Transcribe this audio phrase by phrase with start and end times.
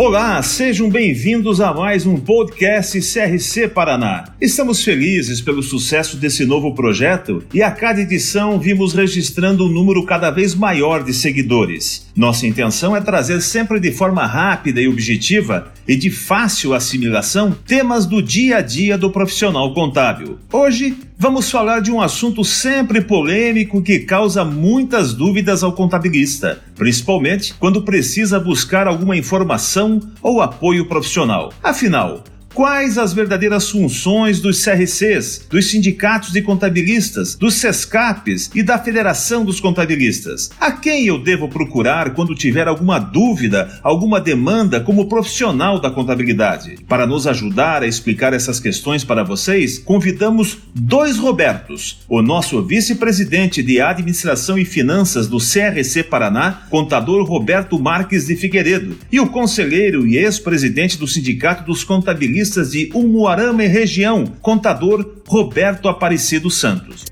[0.00, 4.32] Olá, sejam bem-vindos a mais um podcast CRC Paraná.
[4.40, 10.06] Estamos felizes pelo sucesso desse novo projeto e a cada edição vimos registrando um número
[10.06, 12.07] cada vez maior de seguidores.
[12.18, 18.06] Nossa intenção é trazer sempre de forma rápida e objetiva e de fácil assimilação temas
[18.06, 20.36] do dia a dia do profissional contábil.
[20.52, 27.54] Hoje vamos falar de um assunto sempre polêmico que causa muitas dúvidas ao contabilista, principalmente
[27.54, 31.52] quando precisa buscar alguma informação ou apoio profissional.
[31.62, 32.24] Afinal,
[32.58, 39.44] quais as verdadeiras funções dos CRCs, dos sindicatos de contabilistas, dos SESCAPs e da Federação
[39.44, 40.50] dos Contabilistas.
[40.58, 46.78] A quem eu devo procurar quando tiver alguma dúvida, alguma demanda como profissional da contabilidade?
[46.88, 53.62] Para nos ajudar a explicar essas questões para vocês, convidamos dois Robertos: o nosso vice-presidente
[53.62, 60.04] de Administração e Finanças do CRC Paraná, contador Roberto Marques de Figueiredo, e o conselheiro
[60.08, 67.04] e ex-presidente do Sindicato dos Contabilistas de Umuarama e região, contador Roberto Aparecido Santos.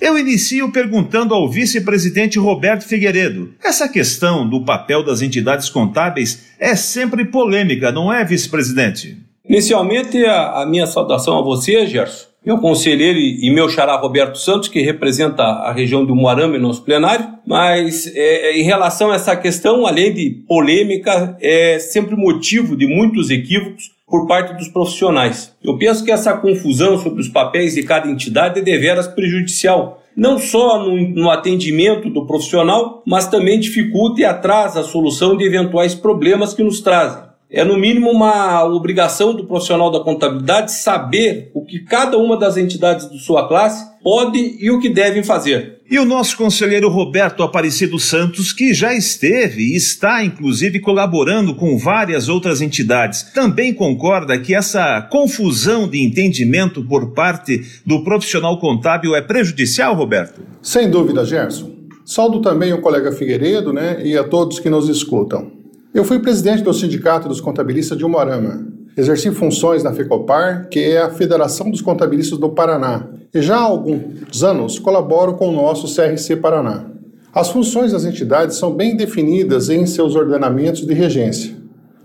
[0.00, 3.54] Eu inicio perguntando ao vice-presidente Roberto Figueiredo.
[3.64, 9.16] Essa questão do papel das entidades contábeis é sempre polêmica, não é, vice-presidente?
[9.48, 14.80] Inicialmente, a, minha saudação a você, Gerson, meu conselheiro e meu xará Roberto Santos, que
[14.80, 19.34] representa a região do Moarama em nosso plenário, mas é, é, em relação a essa
[19.34, 25.52] questão, além de polêmica, é sempre motivo de muitos equívocos por parte dos profissionais.
[25.60, 30.38] Eu penso que essa confusão sobre os papéis de cada entidade é deveras prejudicial, não
[30.38, 35.96] só no, no, atendimento do profissional, mas também dificulta e atrasa a solução de eventuais
[35.96, 37.25] problemas que nos trazem.
[37.56, 42.58] É, no mínimo, uma obrigação do profissional da contabilidade saber o que cada uma das
[42.58, 45.80] entidades de sua classe pode e o que devem fazer.
[45.90, 51.78] E o nosso conselheiro Roberto Aparecido Santos, que já esteve e está, inclusive, colaborando com
[51.78, 59.16] várias outras entidades, também concorda que essa confusão de entendimento por parte do profissional contábil
[59.16, 60.42] é prejudicial, Roberto?
[60.60, 61.70] Sem dúvida, Gerson.
[62.04, 65.55] Saldo também o colega Figueiredo né, e a todos que nos escutam.
[65.96, 68.66] Eu fui presidente do Sindicato dos Contabilistas de Umuarama.
[68.98, 73.62] Exerci funções na FECOPAR, que é a Federação dos Contabilistas do Paraná, e já há
[73.62, 76.84] alguns anos colaboro com o nosso CRC Paraná.
[77.32, 81.54] As funções das entidades são bem definidas em seus ordenamentos de regência.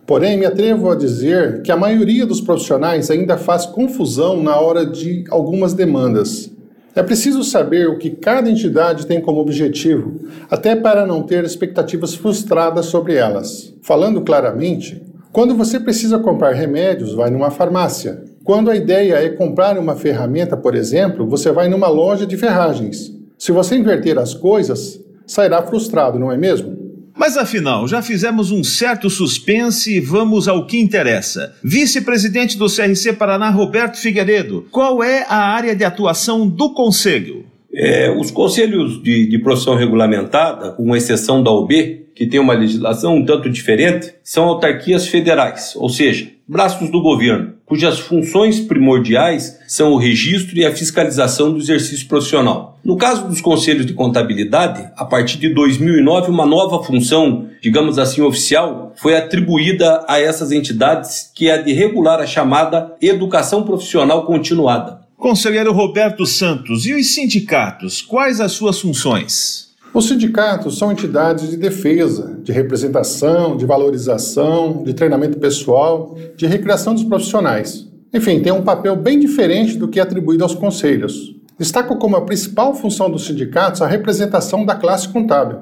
[0.07, 4.85] Porém, me atrevo a dizer que a maioria dos profissionais ainda faz confusão na hora
[4.85, 6.49] de algumas demandas.
[6.93, 12.13] É preciso saber o que cada entidade tem como objetivo, até para não ter expectativas
[12.13, 13.73] frustradas sobre elas.
[13.81, 15.01] Falando claramente,
[15.31, 18.21] quando você precisa comprar remédios, vai numa farmácia.
[18.43, 23.13] Quando a ideia é comprar uma ferramenta, por exemplo, você vai numa loja de ferragens.
[23.37, 26.80] Se você inverter as coisas, sairá frustrado, não é mesmo?
[27.15, 31.55] Mas afinal, já fizemos um certo suspense e vamos ao que interessa.
[31.63, 37.45] Vice-presidente do CRC Paraná, Roberto Figueiredo, qual é a área de atuação do Conselho?
[37.73, 43.15] É, os conselhos de, de profissão regulamentada, com exceção da UB, que tem uma legislação
[43.15, 49.93] um tanto diferente, são autarquias federais, ou seja, braços do governo, cujas funções primordiais são
[49.93, 52.77] o registro e a fiscalização do exercício profissional.
[52.83, 58.21] No caso dos conselhos de contabilidade, a partir de 2009, uma nova função, digamos assim,
[58.21, 64.25] oficial, foi atribuída a essas entidades, que é a de regular a chamada educação profissional
[64.25, 64.99] continuada.
[65.15, 69.70] Conselheiro Roberto Santos, e os sindicatos, quais as suas funções?
[69.93, 76.93] Os sindicatos são entidades de defesa, de representação, de valorização, de treinamento pessoal, de recreação
[76.93, 77.89] dos profissionais.
[78.13, 81.35] Enfim, tem um papel bem diferente do que é atribuído aos conselhos.
[81.59, 85.59] Destaco como a principal função dos sindicatos a representação da classe contábil.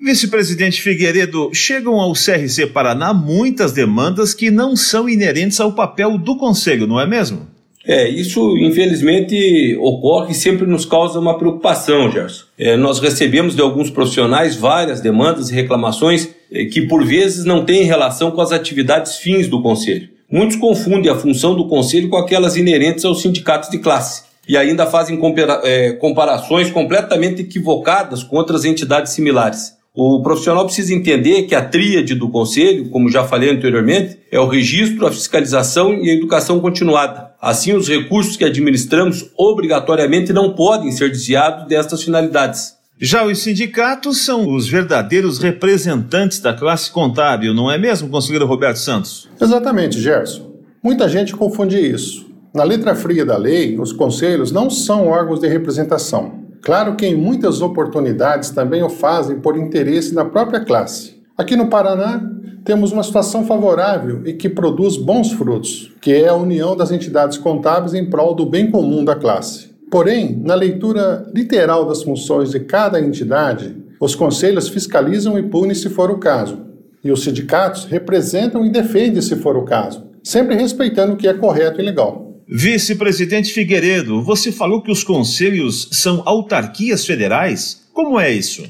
[0.00, 6.36] Vice-presidente Figueiredo, chegam ao CRC Paraná muitas demandas que não são inerentes ao papel do
[6.36, 7.48] Conselho, não é mesmo?
[7.86, 12.44] É, isso infelizmente ocorre e sempre nos causa uma preocupação, Gerson.
[12.58, 17.64] É, nós recebemos de alguns profissionais várias demandas e reclamações é, que por vezes não
[17.64, 20.08] têm relação com as atividades fins do Conselho.
[20.30, 24.86] Muitos confundem a função do Conselho com aquelas inerentes aos sindicatos de classe e ainda
[24.86, 29.76] fazem compara é, comparações completamente equivocadas com outras entidades similares.
[29.94, 34.46] O profissional precisa entender que a tríade do conselho, como já falei anteriormente, é o
[34.46, 37.31] registro, a fiscalização e a educação continuada.
[37.42, 42.76] Assim, os recursos que administramos obrigatoriamente não podem ser desviados destas finalidades.
[43.00, 48.76] Já os sindicatos são os verdadeiros representantes da classe contábil, não é mesmo, conselheiro Roberto
[48.76, 49.28] Santos?
[49.40, 50.52] Exatamente, Gerson.
[50.80, 52.30] Muita gente confunde isso.
[52.54, 56.44] Na letra fria da lei, os conselhos não são órgãos de representação.
[56.62, 61.20] Claro que em muitas oportunidades também o fazem por interesse na própria classe.
[61.42, 62.22] Aqui no Paraná,
[62.64, 67.36] temos uma situação favorável e que produz bons frutos, que é a união das entidades
[67.36, 69.70] contábeis em prol do bem comum da classe.
[69.90, 75.90] Porém, na leitura literal das funções de cada entidade, os conselhos fiscalizam e punem se
[75.90, 76.60] for o caso,
[77.02, 81.34] e os sindicatos representam e defendem se for o caso, sempre respeitando o que é
[81.34, 82.36] correto e legal.
[82.48, 87.82] Vice-presidente Figueiredo, você falou que os conselhos são autarquias federais?
[87.92, 88.62] Como é isso?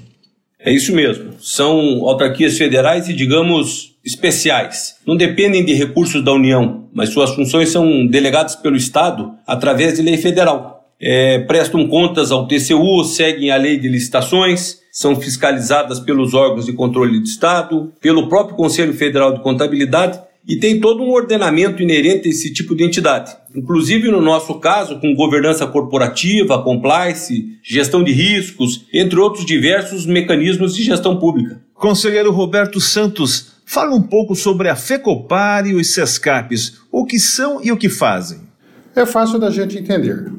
[0.64, 1.32] É isso mesmo.
[1.40, 4.96] São autarquias federais e, digamos, especiais.
[5.06, 10.02] Não dependem de recursos da União, mas suas funções são delegadas pelo Estado através de
[10.02, 10.88] lei federal.
[11.00, 16.72] É, prestam contas ao TCU, seguem a lei de licitações, são fiscalizadas pelos órgãos de
[16.72, 22.26] controle do Estado, pelo próprio Conselho Federal de Contabilidade e tem todo um ordenamento inerente
[22.26, 23.34] a esse tipo de entidade.
[23.54, 30.74] Inclusive, no nosso caso, com governança corporativa, compliance, gestão de riscos, entre outros diversos mecanismos
[30.74, 31.60] de gestão pública.
[31.74, 37.60] Conselheiro Roberto Santos, fala um pouco sobre a FECOPAR e os SESCAPs, o que são
[37.62, 38.40] e o que fazem.
[38.94, 40.30] É fácil da gente entender.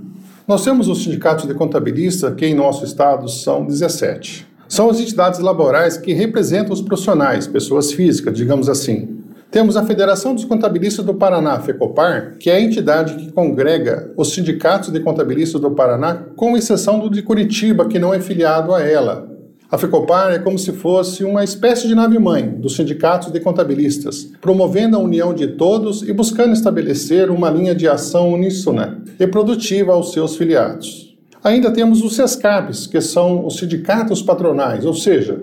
[0.48, 4.46] Nós temos os sindicatos de contabilista, que em nosso estado são 17.
[4.68, 9.13] São as entidades laborais que representam os profissionais, pessoas físicas, digamos assim,
[9.54, 14.34] temos a Federação dos Contabilistas do Paraná, FECOPAR, que é a entidade que congrega os
[14.34, 18.82] sindicatos de contabilistas do Paraná, com exceção do de Curitiba, que não é filiado a
[18.82, 19.30] ela.
[19.70, 24.98] A FECOPAR é como se fosse uma espécie de nave-mãe dos sindicatos de contabilistas, promovendo
[24.98, 30.14] a união de todos e buscando estabelecer uma linha de ação uníssona e produtiva aos
[30.14, 31.16] seus filiados.
[31.44, 35.40] Ainda temos os SESCAPs, que são os sindicatos patronais, ou seja,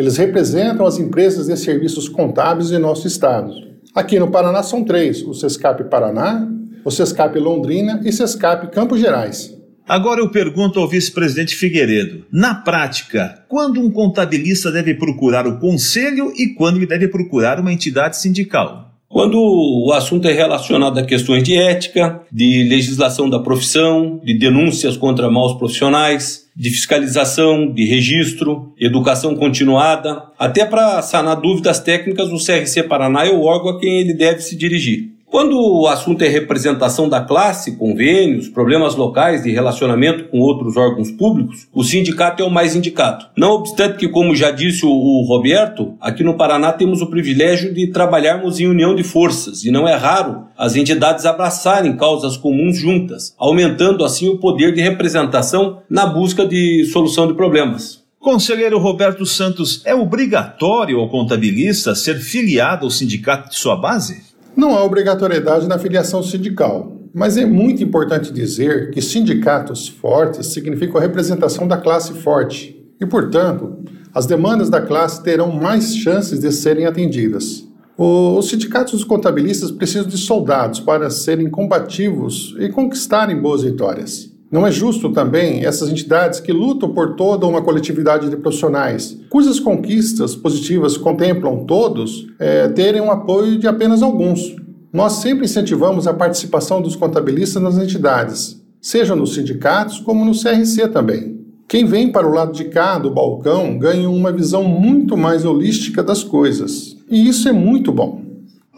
[0.00, 3.52] eles representam as empresas de serviços contábeis de nosso estado.
[3.94, 6.48] Aqui no Paraná são três: o Sescap Paraná,
[6.84, 9.54] o Sescap Londrina e Sescap Campos Gerais.
[9.86, 16.32] Agora eu pergunto ao vice-presidente Figueiredo: na prática, quando um contabilista deve procurar o conselho
[16.34, 18.90] e quando ele deve procurar uma entidade sindical?
[19.06, 24.96] Quando o assunto é relacionado a questões de ética, de legislação da profissão, de denúncias
[24.96, 32.36] contra maus profissionais, de fiscalização, de registro, educação continuada, até para sanar dúvidas técnicas, o
[32.36, 35.08] CRC Paraná é o órgão a quem ele deve se dirigir.
[35.30, 41.08] Quando o assunto é representação da classe, convênios, problemas locais de relacionamento com outros órgãos
[41.12, 43.26] públicos, o sindicato é o mais indicado.
[43.36, 47.86] Não obstante que, como já disse o Roberto, aqui no Paraná temos o privilégio de
[47.92, 53.32] trabalharmos em união de forças e não é raro as entidades abraçarem causas comuns juntas,
[53.38, 58.00] aumentando assim o poder de representação na busca de solução de problemas.
[58.18, 64.28] Conselheiro Roberto Santos, é obrigatório ao contabilista ser filiado ao sindicato de sua base?
[64.56, 70.98] Não há obrigatoriedade na filiação sindical, mas é muito importante dizer que sindicatos fortes significam
[70.98, 73.78] a representação da classe forte e, portanto,
[74.12, 77.66] as demandas da classe terão mais chances de serem atendidas.
[77.96, 84.29] Os sindicatos dos contabilistas precisam de soldados para serem combativos e conquistarem boas vitórias.
[84.50, 89.60] Não é justo também essas entidades que lutam por toda uma coletividade de profissionais, cujas
[89.60, 94.56] conquistas positivas contemplam todos, é, terem um apoio de apenas alguns.
[94.92, 100.88] Nós sempre incentivamos a participação dos contabilistas nas entidades, seja nos sindicatos como no CRC
[100.88, 101.38] também.
[101.68, 106.02] Quem vem para o lado de cá do balcão ganha uma visão muito mais holística
[106.02, 108.29] das coisas, e isso é muito bom.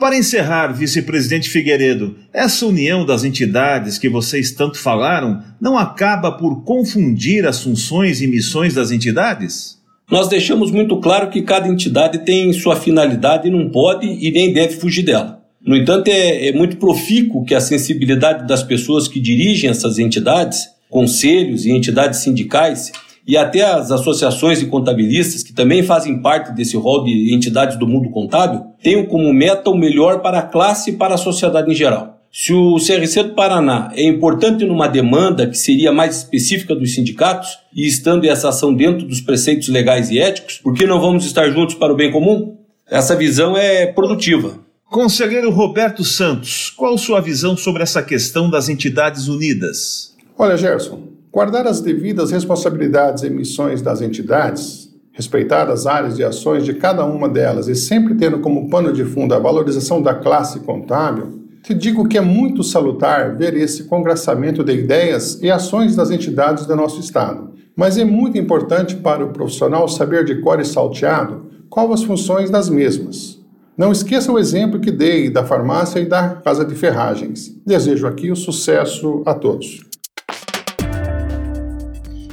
[0.03, 6.65] Para encerrar, vice-presidente Figueiredo, essa união das entidades que vocês tanto falaram não acaba por
[6.65, 9.79] confundir as funções e missões das entidades?
[10.11, 14.53] Nós deixamos muito claro que cada entidade tem sua finalidade e não pode e nem
[14.53, 15.41] deve fugir dela.
[15.65, 20.67] No entanto, é, é muito profícuo que a sensibilidade das pessoas que dirigem essas entidades,
[20.91, 22.91] conselhos e entidades sindicais,
[23.25, 27.87] e até as associações de contabilistas, que também fazem parte desse rol de entidades do
[27.87, 31.75] mundo contábil, tenham como meta o melhor para a classe e para a sociedade em
[31.75, 32.19] geral.
[32.33, 37.59] Se o CRC do Paraná é importante numa demanda que seria mais específica dos sindicatos,
[37.75, 41.51] e estando essa ação dentro dos preceitos legais e éticos, por que não vamos estar
[41.51, 42.57] juntos para o bem comum?
[42.91, 44.59] Essa visão é produtiva.
[44.91, 50.15] Conselheiro Roberto Santos, qual sua visão sobre essa questão das entidades unidas?
[50.39, 54.82] Olha, Gerson, Guardar as devidas responsabilidades e missões das entidades,
[55.13, 59.05] respeitar as áreas de ações de cada uma delas e sempre tendo como pano de
[59.05, 64.65] fundo a valorização da classe contábil, te digo que é muito salutar ver esse congraçamento
[64.65, 67.53] de ideias e ações das entidades do nosso Estado.
[67.77, 72.51] Mas é muito importante para o profissional saber de cor e salteado quais as funções
[72.51, 73.41] das mesmas.
[73.77, 77.55] Não esqueça o exemplo que dei da farmácia e da casa de ferragens.
[77.65, 79.92] Desejo aqui o sucesso a todos.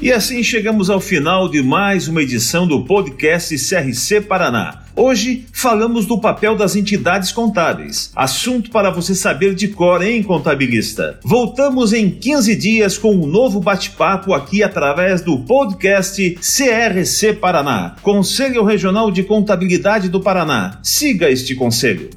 [0.01, 6.06] E assim chegamos ao final de mais uma edição do podcast CRC Paraná Hoje falamos
[6.06, 8.12] do papel das entidades contábeis.
[8.13, 11.18] Assunto para você saber de cor, hein, contabilista?
[11.24, 18.65] Voltamos em 15 dias com um novo bate-papo aqui através do podcast CRC Paraná, Conselho
[18.65, 20.79] Regional de Contabilidade do Paraná.
[20.84, 22.10] Siga este conselho.